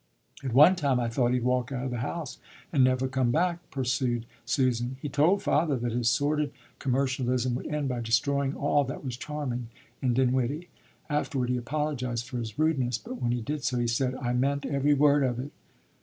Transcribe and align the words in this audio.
"At 0.43 0.51
one 0.51 0.75
time 0.75 0.99
I 0.99 1.09
thought 1.09 1.31
he'd 1.31 1.43
walk 1.43 1.71
out 1.71 1.85
of 1.85 1.91
the 1.91 1.99
house 1.99 2.39
and 2.73 2.83
never 2.83 3.07
come 3.07 3.29
back," 3.29 3.59
pursued 3.69 4.25
Susan. 4.45 4.97
"He 4.99 5.09
told 5.09 5.43
father 5.43 5.75
that 5.77 5.91
his 5.91 6.09
sordid 6.09 6.51
commercialism 6.79 7.53
would 7.53 7.67
end 7.67 7.87
by 7.87 8.01
destroying 8.01 8.55
all 8.55 8.83
that 8.85 9.05
was 9.05 9.15
charming 9.15 9.67
in 10.01 10.15
Dinwiddie. 10.15 10.69
Afterward 11.07 11.49
he 11.51 11.57
apologized 11.57 12.27
for 12.27 12.39
his 12.39 12.57
rudeness, 12.57 12.97
but 12.97 13.21
when 13.21 13.31
he 13.31 13.41
did 13.41 13.63
so, 13.63 13.77
he 13.77 13.85
said, 13.85 14.15
'I 14.15 14.33
meant 14.33 14.65
every 14.65 14.95
word 14.95 15.23
of 15.23 15.37
it.'" 15.39 15.51